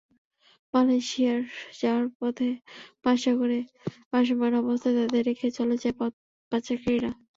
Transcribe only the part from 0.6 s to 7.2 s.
মালয়েশিয়ায় যাওয়ার পথে মাঝসাগরে ভাসমান অবস্থায় তাঁদের রেখে চলে যায় পাচারকারীরা।